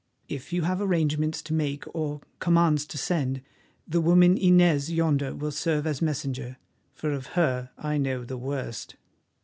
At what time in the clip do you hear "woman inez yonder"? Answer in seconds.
4.01-5.35